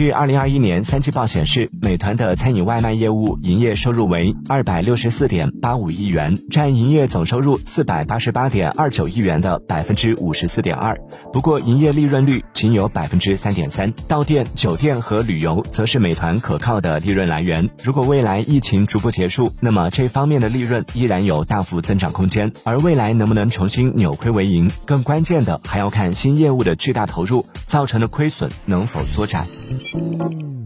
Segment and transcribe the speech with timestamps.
[0.00, 10.98] 据二零二一年三季报显示，美团的餐饮外卖业务营业收入为二百六十四点八五亿元，占营业总收入四百八十八点二九亿元的百分之五十四点二。
[11.34, 13.92] 不过，营业利润率仅有百分之三点三。
[14.08, 17.68] 到店、酒店和旅游则是美团可靠的利润来源。
[17.84, 22.50] 如果未来疫情逐步结束，那么这方面的利润依然有大幅增长空间。
[22.64, 29.44] 而未来能不能重新扭亏为盈，更关键的还要看新业务的巨大投入造成的亏损能否缩窄。
[29.92, 30.59] Thank you.